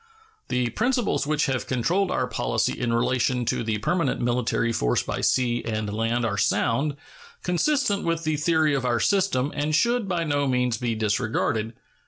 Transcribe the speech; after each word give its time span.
The 0.47 0.71
principles 0.71 1.27
which 1.27 1.45
have 1.45 1.67
controlled 1.67 2.09
our 2.09 2.25
policy 2.25 2.73
in 2.73 2.91
relation 2.91 3.45
to 3.45 3.63
the 3.63 3.77
permanent 3.77 4.19
military 4.19 4.73
force 4.73 5.03
by 5.03 5.21
sea 5.21 5.63
and 5.63 5.93
land 5.93 6.25
are 6.25 6.39
sound, 6.39 6.95
consistent 7.43 8.03
with 8.03 8.23
the 8.23 8.35
theory 8.37 8.73
of 8.73 8.83
our 8.83 8.99
system, 8.99 9.51
and 9.55 9.75
should 9.75 10.07
by 10.07 10.23
no 10.23 10.47
means 10.47 10.79
be 10.79 10.95
disregarded. 10.95 11.73